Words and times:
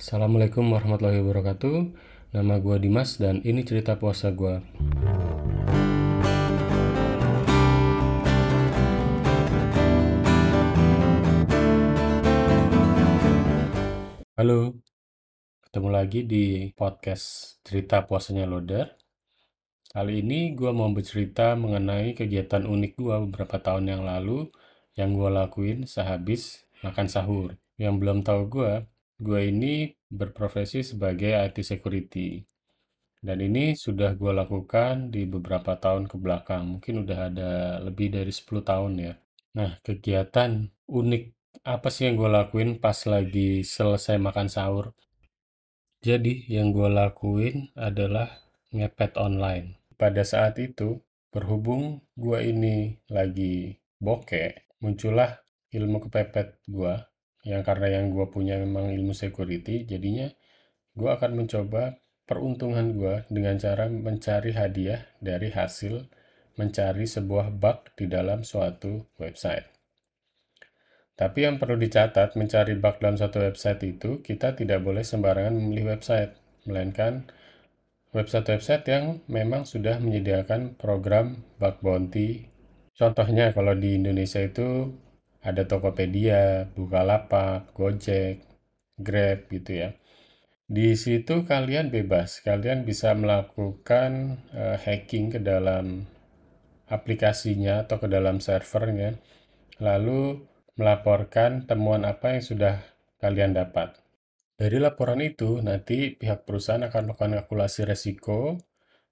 Assalamualaikum 0.00 0.72
warahmatullahi 0.72 1.20
wabarakatuh. 1.20 1.76
Nama 2.32 2.56
gue 2.56 2.76
Dimas 2.80 3.20
dan 3.20 3.44
ini 3.44 3.68
cerita 3.68 4.00
puasa 4.00 4.32
gue. 4.32 4.64
Halo, 14.40 14.80
ketemu 15.68 15.88
lagi 15.92 16.24
di 16.24 16.72
podcast 16.72 17.60
cerita 17.60 18.00
puasanya 18.08 18.48
Loder. 18.48 18.96
Kali 19.92 20.24
ini 20.24 20.56
gue 20.56 20.72
mau 20.72 20.88
bercerita 20.96 21.52
mengenai 21.60 22.16
kegiatan 22.16 22.64
unik 22.64 22.92
gue 22.96 23.16
beberapa 23.28 23.60
tahun 23.60 23.92
yang 23.92 24.08
lalu 24.08 24.48
yang 24.96 25.12
gue 25.12 25.28
lakuin 25.28 25.84
sehabis 25.84 26.64
makan 26.80 27.04
sahur. 27.04 27.60
Yang 27.76 27.94
belum 28.00 28.24
tahu 28.24 28.48
gue, 28.48 28.88
gue 29.20 29.40
ini 29.52 29.92
berprofesi 30.08 30.80
sebagai 30.80 31.36
IT 31.36 31.60
security. 31.60 32.40
Dan 33.20 33.44
ini 33.44 33.76
sudah 33.76 34.16
gue 34.16 34.32
lakukan 34.32 35.12
di 35.12 35.28
beberapa 35.28 35.76
tahun 35.76 36.08
ke 36.08 36.16
belakang. 36.16 36.64
Mungkin 36.80 37.04
udah 37.04 37.18
ada 37.28 37.50
lebih 37.84 38.16
dari 38.16 38.32
10 38.32 38.64
tahun 38.64 38.92
ya. 38.96 39.14
Nah, 39.60 39.76
kegiatan 39.84 40.72
unik 40.88 41.24
apa 41.68 41.92
sih 41.92 42.08
yang 42.08 42.16
gue 42.16 42.30
lakuin 42.32 42.80
pas 42.80 42.96
lagi 43.04 43.60
selesai 43.60 44.16
makan 44.16 44.48
sahur? 44.48 44.96
Jadi, 46.00 46.48
yang 46.48 46.72
gue 46.72 46.88
lakuin 46.88 47.68
adalah 47.76 48.40
ngepet 48.72 49.20
online. 49.20 49.76
Pada 50.00 50.24
saat 50.24 50.56
itu, 50.56 50.96
berhubung 51.28 52.00
gue 52.16 52.40
ini 52.40 52.96
lagi 53.12 53.76
bokeh, 54.00 54.80
muncullah 54.80 55.44
ilmu 55.76 56.08
kepepet 56.08 56.56
gue 56.66 56.94
yang 57.46 57.64
karena 57.64 58.00
yang 58.00 58.12
gue 58.12 58.26
punya 58.28 58.60
memang 58.60 58.92
ilmu 58.92 59.16
security, 59.16 59.88
jadinya 59.88 60.28
gue 60.92 61.10
akan 61.10 61.44
mencoba 61.44 61.96
peruntungan 62.28 62.94
gue 62.94 63.26
dengan 63.32 63.58
cara 63.58 63.90
mencari 63.90 64.54
hadiah 64.54 65.02
dari 65.18 65.50
hasil 65.50 66.06
mencari 66.60 67.08
sebuah 67.08 67.56
bug 67.56 67.96
di 67.96 68.04
dalam 68.04 68.44
suatu 68.44 69.08
website. 69.16 69.64
Tapi 71.16 71.44
yang 71.44 71.60
perlu 71.60 71.76
dicatat, 71.76 72.36
mencari 72.36 72.76
bug 72.76 73.00
dalam 73.00 73.16
suatu 73.16 73.40
website 73.44 73.80
itu, 73.84 74.20
kita 74.24 74.56
tidak 74.56 74.80
boleh 74.84 75.04
sembarangan 75.04 75.52
memilih 75.52 75.96
website, 75.96 76.32
melainkan 76.64 77.28
website-website 78.16 78.84
yang 78.88 79.04
memang 79.28 79.68
sudah 79.68 80.00
menyediakan 80.00 80.80
program 80.80 81.44
bug 81.60 81.76
bounty. 81.84 82.48
Contohnya 82.96 83.52
kalau 83.52 83.76
di 83.76 83.96
Indonesia 83.96 84.40
itu 84.40 84.96
ada 85.40 85.64
Tokopedia, 85.64 86.68
Bukalapak, 86.76 87.72
Gojek, 87.72 88.44
Grab 89.00 89.48
gitu 89.48 89.72
ya. 89.72 89.90
Di 90.70 90.94
situ 90.94 91.48
kalian 91.48 91.90
bebas, 91.90 92.44
kalian 92.44 92.86
bisa 92.86 93.10
melakukan 93.16 94.38
uh, 94.54 94.78
hacking 94.78 95.34
ke 95.34 95.42
dalam 95.42 96.06
aplikasinya 96.86 97.88
atau 97.88 97.98
ke 97.98 98.06
dalam 98.06 98.38
servernya, 98.38 99.18
lalu 99.82 100.46
melaporkan 100.78 101.66
temuan 101.66 102.06
apa 102.06 102.38
yang 102.38 102.44
sudah 102.44 102.74
kalian 103.18 103.56
dapat. 103.56 103.98
Dari 104.54 104.76
laporan 104.76 105.24
itu, 105.24 105.58
nanti 105.64 106.14
pihak 106.14 106.44
perusahaan 106.44 106.84
akan 106.84 107.10
melakukan 107.10 107.34
kalkulasi 107.42 107.88
resiko, 107.88 108.60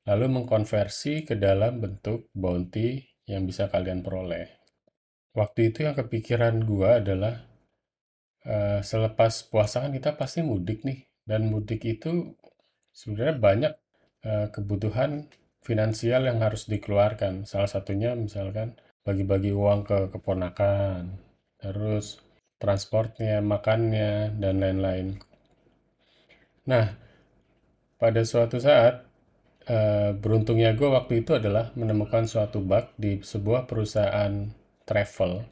lalu 0.04 0.28
mengkonversi 0.28 1.24
ke 1.24 1.34
dalam 1.40 1.80
bentuk 1.80 2.28
bounty 2.36 3.02
yang 3.24 3.48
bisa 3.48 3.72
kalian 3.72 4.04
peroleh 4.04 4.57
waktu 5.38 5.70
itu 5.70 5.86
yang 5.86 5.94
kepikiran 5.94 6.58
gua 6.66 6.98
adalah 6.98 7.46
uh, 8.42 8.82
selepas 8.82 9.46
puasa 9.46 9.86
kan 9.86 9.94
kita 9.94 10.18
pasti 10.18 10.42
mudik 10.42 10.82
nih. 10.82 11.06
Dan 11.22 11.52
mudik 11.52 11.86
itu 11.86 12.34
sebenarnya 12.90 13.36
banyak 13.38 13.72
uh, 14.26 14.46
kebutuhan 14.50 15.30
finansial 15.62 16.26
yang 16.26 16.42
harus 16.42 16.66
dikeluarkan. 16.66 17.46
Salah 17.46 17.70
satunya 17.70 18.18
misalkan 18.18 18.74
bagi-bagi 19.06 19.54
uang 19.54 19.88
ke 19.88 19.98
keponakan 20.12 21.16
terus 21.58 22.20
transportnya 22.58 23.38
makannya 23.40 24.34
dan 24.36 24.60
lain-lain. 24.60 25.06
Nah 26.66 26.92
pada 27.98 28.22
suatu 28.22 28.58
saat 28.62 29.06
uh, 29.70 30.10
beruntungnya 30.14 30.74
gue 30.74 30.88
waktu 30.88 31.26
itu 31.26 31.34
adalah 31.38 31.70
menemukan 31.74 32.26
suatu 32.26 32.62
bug 32.62 32.94
di 32.94 33.20
sebuah 33.22 33.66
perusahaan 33.66 34.50
travel. 34.88 35.44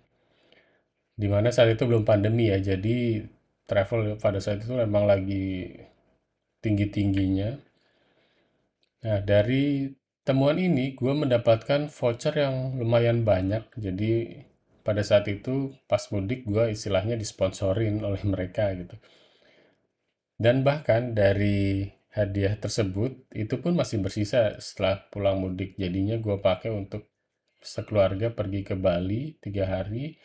Di 1.12 1.28
mana 1.28 1.52
saat 1.52 1.76
itu 1.76 1.84
belum 1.84 2.08
pandemi 2.08 2.48
ya 2.48 2.56
jadi 2.56 3.28
travel 3.68 4.16
pada 4.16 4.40
saat 4.40 4.64
itu 4.64 4.72
memang 4.72 5.04
lagi 5.04 5.76
tinggi-tingginya. 6.64 7.60
Nah 9.04 9.18
dari 9.20 9.92
temuan 10.24 10.56
ini 10.56 10.96
gue 10.96 11.12
mendapatkan 11.12 11.92
voucher 11.92 12.34
yang 12.34 12.80
lumayan 12.80 13.22
banyak. 13.22 13.68
Jadi 13.76 14.40
pada 14.86 15.02
saat 15.02 15.26
itu 15.26 15.74
pas 15.90 16.00
mudik 16.14 16.46
gue 16.46 16.72
istilahnya 16.72 17.18
disponsorin 17.18 18.00
oleh 18.08 18.22
mereka 18.24 18.72
gitu. 18.72 18.96
Dan 20.36 20.62
bahkan 20.64 21.16
dari 21.16 21.88
hadiah 22.12 22.56
tersebut 22.56 23.28
itu 23.32 23.60
pun 23.60 23.76
masih 23.76 24.00
bersisa 24.00 24.56
setelah 24.60 25.04
pulang 25.08 25.40
mudik. 25.40 25.76
Jadinya 25.80 26.16
gue 26.20 26.36
pakai 26.40 26.72
untuk 26.72 27.08
sekeluarga 27.60 28.32
pergi 28.32 28.60
ke 28.62 28.74
Bali 28.78 29.36
tiga 29.40 29.68
hari 29.68 30.16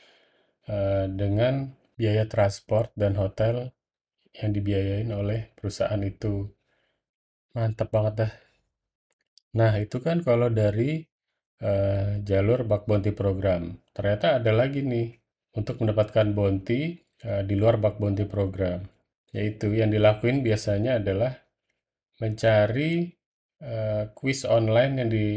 uh, 0.68 1.10
dengan 1.10 1.72
biaya 1.96 2.26
transport 2.26 2.92
dan 2.98 3.14
hotel 3.20 3.70
yang 4.36 4.52
dibiayain 4.56 5.12
oleh 5.12 5.52
perusahaan 5.54 6.00
itu. 6.02 6.48
Mantap 7.52 7.92
banget 7.92 8.14
dah. 8.26 8.34
Nah, 9.60 9.76
itu 9.76 10.00
kan 10.00 10.24
kalau 10.24 10.48
dari 10.48 11.04
uh, 11.60 12.18
jalur 12.24 12.64
bak 12.64 12.88
bounty 12.88 13.12
program. 13.12 13.76
Ternyata 13.92 14.40
ada 14.40 14.52
lagi 14.56 14.82
nih 14.88 15.12
untuk 15.60 15.84
mendapatkan 15.84 16.32
bounty 16.32 16.96
uh, 17.28 17.44
di 17.44 17.56
luar 17.60 17.76
bak 17.78 18.00
bounty 18.00 18.24
program. 18.24 18.88
Yaitu 19.36 19.76
yang 19.76 19.92
dilakuin 19.92 20.44
biasanya 20.44 21.04
adalah 21.04 21.36
mencari 22.24 23.12
uh, 23.64 24.12
quiz 24.16 24.48
online 24.48 24.94
yang 25.04 25.10
di 25.12 25.28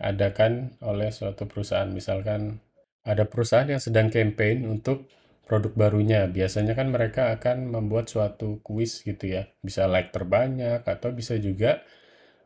adakan 0.00 0.74
oleh 0.80 1.12
suatu 1.12 1.44
perusahaan. 1.46 1.88
Misalkan 1.92 2.58
ada 3.04 3.28
perusahaan 3.28 3.68
yang 3.68 3.80
sedang 3.80 4.08
campaign 4.08 4.64
untuk 4.66 5.06
produk 5.44 5.72
barunya. 5.76 6.26
Biasanya 6.26 6.72
kan 6.72 6.88
mereka 6.88 7.36
akan 7.36 7.68
membuat 7.68 8.08
suatu 8.08 8.64
kuis 8.64 9.04
gitu 9.04 9.28
ya. 9.28 9.46
Bisa 9.60 9.84
like 9.86 10.10
terbanyak 10.10 10.82
atau 10.82 11.12
bisa 11.12 11.36
juga 11.36 11.84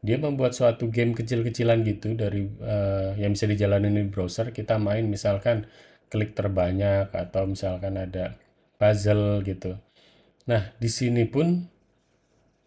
dia 0.05 0.21
membuat 0.21 0.53
suatu 0.53 0.93
game 0.93 1.17
kecil-kecilan 1.17 1.81
gitu 1.81 2.13
dari 2.13 2.45
uh, 2.61 3.17
yang 3.17 3.33
bisa 3.33 3.49
dijalanin 3.49 3.97
di 3.97 4.05
browser. 4.11 4.53
Kita 4.53 4.77
main 4.77 5.09
misalkan 5.09 5.65
klik 6.13 6.37
terbanyak 6.37 7.09
atau 7.15 7.49
misalkan 7.49 7.97
ada 7.97 8.37
puzzle 8.77 9.41
gitu. 9.47 9.81
Nah, 10.45 10.77
di 10.77 10.93
sini 10.93 11.25
pun 11.25 11.73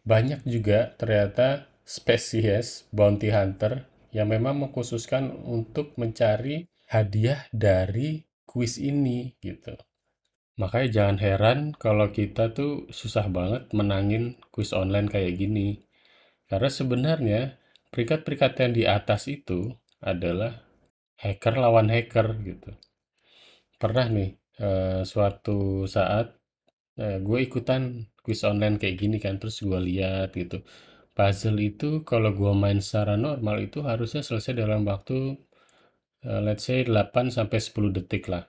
banyak 0.08 0.48
juga 0.50 0.98
ternyata 0.98 1.70
spesies 1.86 2.90
bounty 2.90 3.30
hunter 3.30 3.86
yang 4.16 4.32
memang 4.32 4.68
mengkhususkan 4.68 5.32
untuk 5.46 5.96
mencari 6.00 6.68
hadiah 6.88 7.48
dari 7.52 8.24
kuis 8.48 8.80
ini 8.80 9.36
gitu. 9.44 9.76
Makanya 10.58 10.90
jangan 10.90 11.18
heran 11.22 11.60
kalau 11.78 12.10
kita 12.10 12.56
tuh 12.56 12.90
susah 12.90 13.30
banget 13.30 13.70
menangin 13.76 14.40
kuis 14.50 14.74
online 14.74 15.06
kayak 15.12 15.38
gini. 15.38 15.86
Karena 16.48 16.70
sebenarnya 16.72 17.42
peringkat-peringkat 17.94 18.52
yang 18.64 18.72
di 18.74 18.84
atas 18.88 19.30
itu 19.30 19.70
adalah 20.02 20.66
hacker 21.20 21.56
lawan 21.60 21.92
hacker 21.94 22.40
gitu. 22.42 22.72
Pernah 23.78 24.08
nih 24.10 24.32
uh, 24.64 25.02
suatu 25.06 25.86
saat 25.86 26.34
uh, 26.98 27.18
gue 27.22 27.40
ikutan 27.46 28.10
kuis 28.26 28.42
online 28.42 28.82
kayak 28.82 28.98
gini 28.98 29.18
kan 29.22 29.38
terus 29.38 29.62
gue 29.62 29.78
lihat 29.78 30.34
gitu 30.34 30.66
puzzle 31.18 31.58
itu 31.58 32.06
kalau 32.06 32.30
gue 32.30 32.54
main 32.54 32.78
secara 32.78 33.18
normal 33.18 33.66
itu 33.66 33.82
harusnya 33.82 34.22
selesai 34.22 34.54
dalam 34.54 34.86
waktu 34.86 35.34
uh, 36.30 36.42
let's 36.46 36.70
say 36.70 36.86
8 36.86 37.34
sampai 37.34 37.58
10 37.58 37.98
detik 37.98 38.30
lah. 38.30 38.46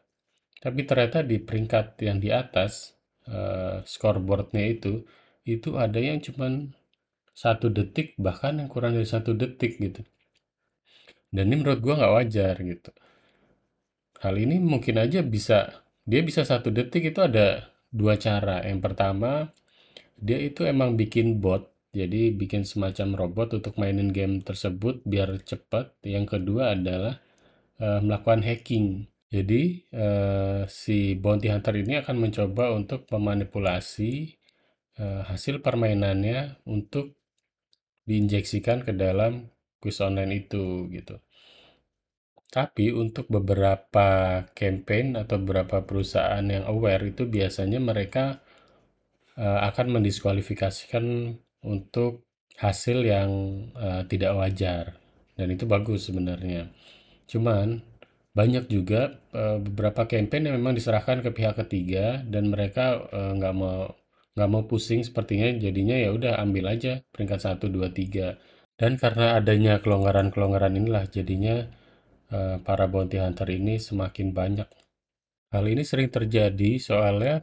Tapi 0.61 0.85
ternyata 0.85 1.25
di 1.25 1.41
peringkat 1.41 1.97
yang 2.05 2.21
di 2.21 2.29
atas 2.29 2.93
uh, 3.25 3.81
scoreboardnya 3.89 4.69
itu 4.69 5.09
itu 5.49 5.81
ada 5.81 5.97
yang 5.97 6.21
cuman 6.21 6.77
satu 7.33 7.73
detik 7.73 8.13
bahkan 8.21 8.61
yang 8.61 8.69
kurang 8.69 8.93
dari 8.93 9.09
satu 9.09 9.33
detik 9.33 9.81
gitu. 9.81 10.05
Dan 11.33 11.49
ini 11.49 11.65
menurut 11.65 11.81
gue 11.81 11.95
nggak 11.97 12.15
wajar 12.21 12.55
gitu. 12.61 12.91
Hal 14.21 14.35
ini 14.37 14.61
mungkin 14.61 15.01
aja 15.01 15.25
bisa 15.25 15.87
dia 16.05 16.21
bisa 16.21 16.45
satu 16.45 16.69
detik 16.69 17.17
itu 17.17 17.21
ada 17.25 17.73
dua 17.89 18.21
cara. 18.21 18.61
Yang 18.67 18.81
pertama 18.93 19.57
dia 20.21 20.37
itu 20.37 20.67
emang 20.69 20.99
bikin 20.99 21.39
bot 21.39 21.78
jadi 21.89 22.37
bikin 22.37 22.69
semacam 22.69 23.17
robot 23.17 23.49
untuk 23.61 23.81
mainin 23.81 24.13
game 24.13 24.45
tersebut 24.45 25.01
biar 25.09 25.41
cepat. 25.41 25.97
Yang 26.05 26.37
kedua 26.37 26.77
adalah 26.77 27.25
uh, 27.81 28.01
melakukan 28.05 28.45
hacking. 28.45 29.09
Jadi 29.29 29.89
uh, 29.93 30.69
si 30.69 31.17
bounty 31.17 31.49
hunter 31.49 31.77
ini 31.77 32.01
akan 32.01 32.17
mencoba 32.21 32.77
untuk 32.77 33.09
memanipulasi 33.09 34.37
uh, 35.01 35.25
hasil 35.33 35.65
permainannya 35.65 36.61
untuk 36.69 37.17
diinjeksikan 38.05 38.85
ke 38.85 38.93
dalam 38.93 39.49
kuis 39.81 40.01
online 40.05 40.45
itu 40.45 40.89
gitu. 40.93 41.21
Tapi 42.49 42.93
untuk 42.97 43.29
beberapa 43.29 44.41
campaign 44.57 45.21
atau 45.21 45.37
beberapa 45.37 45.85
perusahaan 45.85 46.41
yang 46.41 46.65
aware 46.65 47.13
itu 47.13 47.29
biasanya 47.29 47.77
mereka 47.77 48.41
akan 49.39 50.01
mendiskualifikasikan 50.01 51.37
untuk 51.63 52.27
hasil 52.59 53.07
yang 53.07 53.31
uh, 53.79 54.03
tidak 54.11 54.35
wajar. 54.35 54.85
Dan 55.39 55.55
itu 55.55 55.65
bagus 55.71 56.11
sebenarnya. 56.11 56.71
Cuman 57.31 57.83
banyak 58.35 58.71
juga 58.71 59.19
uh, 59.35 59.59
beberapa 59.63 60.07
campaign 60.07 60.51
yang 60.51 60.57
memang 60.59 60.75
diserahkan 60.75 61.23
ke 61.23 61.31
pihak 61.31 61.59
ketiga 61.67 62.23
dan 62.27 62.51
mereka 62.51 63.07
nggak 63.11 63.55
uh, 63.55 63.59
mau 63.59 63.95
nggak 64.35 64.51
mau 64.51 64.63
pusing. 64.67 65.03
Sepertinya 65.07 65.51
jadinya 65.59 65.95
ya 65.99 66.11
udah 66.15 66.39
ambil 66.43 66.75
aja 66.75 67.03
peringkat 67.15 67.39
1, 67.59 67.71
2, 67.71 67.91
3 67.91 68.59
dan 68.79 68.95
karena 68.95 69.35
adanya 69.43 69.83
kelonggaran-kelonggaran 69.83 70.79
inilah 70.79 71.11
jadinya 71.11 71.67
uh, 72.31 72.63
para 72.63 72.87
bounty 72.87 73.19
hunter 73.19 73.51
ini 73.51 73.83
semakin 73.83 74.31
banyak. 74.31 74.71
Hal 75.51 75.65
ini 75.67 75.83
sering 75.83 76.15
terjadi 76.15 76.79
soalnya 76.79 77.43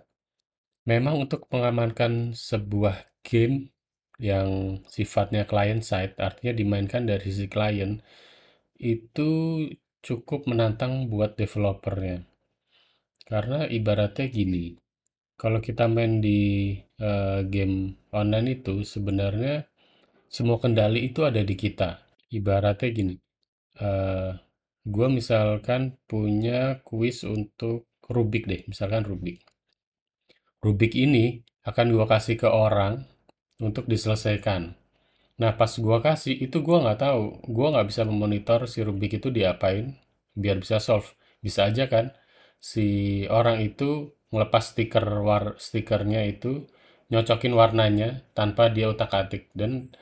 memang 0.87 1.27
untuk 1.27 1.51
mengamankan 1.51 2.31
sebuah 2.31 3.11
game 3.19 3.74
yang 4.19 4.79
sifatnya 4.87 5.43
client 5.43 5.83
side 5.83 6.15
artinya 6.19 6.53
dimainkan 6.55 7.03
dari 7.03 7.25
sisi 7.27 7.47
klien 7.51 7.99
itu 8.79 9.31
cukup 9.99 10.47
menantang 10.47 11.11
buat 11.11 11.35
developernya 11.35 12.23
karena 13.27 13.67
ibaratnya 13.67 14.27
gini 14.29 14.77
kalau 15.35 15.59
kita 15.59 15.91
main 15.91 16.23
di 16.23 16.79
uh, 17.03 17.43
game 17.43 17.99
online 18.15 18.59
itu 18.63 18.87
sebenarnya 18.87 19.67
semua 20.31 20.57
kendali 20.59 21.11
itu 21.11 21.27
ada 21.27 21.43
di 21.43 21.55
kita. 21.55 22.03
Ibaratnya 22.31 22.89
gini, 22.91 23.15
uh, 23.79 24.31
gue 24.83 25.07
misalkan 25.11 25.95
punya 26.07 26.79
kuis 26.87 27.23
untuk 27.27 27.87
Rubik 28.05 28.45
deh, 28.45 28.61
misalkan 28.69 29.03
Rubik. 29.03 29.41
Rubik 30.61 30.93
ini 30.93 31.41
akan 31.65 31.93
gue 31.93 32.05
kasih 32.05 32.37
ke 32.37 32.49
orang 32.49 33.01
untuk 33.59 33.87
diselesaikan. 33.87 34.75
Nah 35.41 35.51
pas 35.59 35.71
gue 35.71 35.97
kasih 35.99 36.35
itu 36.35 36.63
gue 36.63 36.77
nggak 36.79 36.99
tahu, 36.99 37.23
gue 37.43 37.67
nggak 37.73 37.87
bisa 37.91 38.01
memonitor 38.07 38.59
si 38.71 38.79
Rubik 38.83 39.19
itu 39.19 39.29
diapain 39.31 39.95
biar 40.35 40.59
bisa 40.63 40.79
solve. 40.79 41.15
Bisa 41.43 41.67
aja 41.69 41.85
kan 41.91 42.15
si 42.59 42.87
orang 43.29 43.61
itu 43.61 44.15
ngelepas 44.31 44.73
stiker 44.73 45.05
war 45.21 45.55
stikernya 45.61 46.25
itu 46.27 46.65
nyocokin 47.11 47.53
warnanya 47.53 48.25
tanpa 48.33 48.73
dia 48.73 48.89
utak-atik 48.89 49.53
dan 49.53 49.93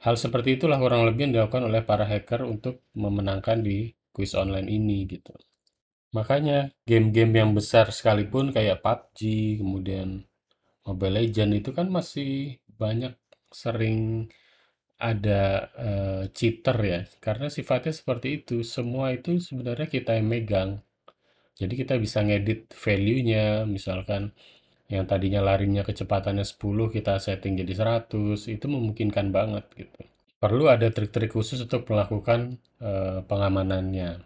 hal 0.00 0.16
seperti 0.16 0.56
itulah 0.56 0.80
kurang 0.80 1.04
lebih 1.04 1.28
yang 1.28 1.32
dilakukan 1.36 1.68
oleh 1.68 1.84
para 1.84 2.08
hacker 2.08 2.42
untuk 2.48 2.80
memenangkan 2.96 3.60
di 3.60 3.92
quiz 4.16 4.32
online 4.32 4.68
ini 4.72 5.04
gitu. 5.04 5.36
Makanya 6.16 6.74
game-game 6.88 7.38
yang 7.38 7.50
besar 7.54 7.92
sekalipun 7.94 8.50
kayak 8.50 8.82
PUBG, 8.82 9.18
kemudian 9.62 10.26
Mobile 10.82 11.22
Legend 11.22 11.52
itu 11.62 11.70
kan 11.70 11.86
masih 11.86 12.58
banyak 12.80 13.12
sering 13.52 14.28
ada 15.00 15.68
uh, 15.76 16.22
cheater 16.36 16.76
ya, 16.84 17.00
karena 17.24 17.48
sifatnya 17.48 17.92
seperti 17.96 18.28
itu. 18.44 18.56
Semua 18.64 19.12
itu 19.16 19.40
sebenarnya 19.40 19.88
kita 19.88 20.16
yang 20.16 20.28
megang. 20.28 20.70
Jadi 21.60 21.74
kita 21.76 21.94
bisa 22.00 22.24
ngedit 22.24 22.72
value-nya, 22.72 23.68
misalkan 23.68 24.32
yang 24.92 25.04
tadinya 25.08 25.40
larinya 25.44 25.84
kecepatannya 25.84 26.44
10 26.44 26.96
kita 26.96 27.16
setting 27.20 27.60
jadi 27.64 27.72
100, 28.08 28.48
itu 28.48 28.66
memungkinkan 28.68 29.26
banget 29.32 29.64
gitu. 29.76 30.00
Perlu 30.40 30.72
ada 30.72 30.88
trik-trik 30.88 31.32
khusus 31.36 31.60
untuk 31.64 31.84
melakukan 31.88 32.56
uh, 32.80 33.20
pengamanannya. 33.28 34.24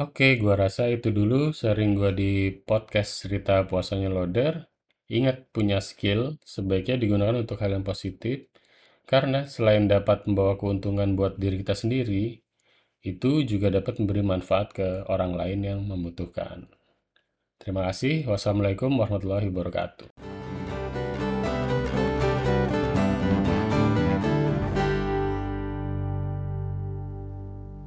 Oke, 0.00 0.40
gua 0.40 0.56
rasa 0.56 0.88
itu 0.88 1.12
dulu 1.12 1.52
sharing 1.52 1.92
gua 1.96 2.12
di 2.12 2.52
podcast 2.52 3.24
cerita 3.24 3.64
puasanya 3.68 4.08
loader. 4.08 4.71
Ingat 5.12 5.52
punya 5.52 5.84
skill 5.84 6.40
sebaiknya 6.40 6.96
digunakan 6.96 7.36
untuk 7.36 7.60
hal 7.60 7.76
yang 7.76 7.84
positif 7.84 8.48
karena 9.04 9.44
selain 9.44 9.84
dapat 9.84 10.24
membawa 10.24 10.56
keuntungan 10.56 11.12
buat 11.12 11.36
diri 11.36 11.60
kita 11.60 11.76
sendiri, 11.76 12.40
itu 13.04 13.30
juga 13.44 13.68
dapat 13.68 14.00
memberi 14.00 14.24
manfaat 14.24 14.72
ke 14.72 15.04
orang 15.12 15.36
lain 15.36 15.60
yang 15.68 15.80
membutuhkan. 15.84 16.64
Terima 17.60 17.92
kasih. 17.92 18.24
Wassalamualaikum 18.24 18.88
warahmatullahi 18.94 19.52
wabarakatuh. 19.52 20.08